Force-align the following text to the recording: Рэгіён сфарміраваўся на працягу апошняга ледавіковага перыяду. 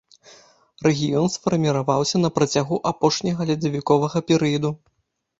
Рэгіён 0.85 1.27
сфарміраваўся 1.33 2.21
на 2.21 2.29
працягу 2.37 2.79
апошняга 2.91 3.47
ледавіковага 3.51 4.23
перыяду. 4.33 4.73